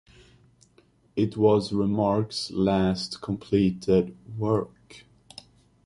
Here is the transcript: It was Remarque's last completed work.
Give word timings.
It 1.15 1.37
was 1.37 1.71
Remarque's 1.71 2.49
last 2.49 3.21
completed 3.21 4.17
work. 4.35 5.05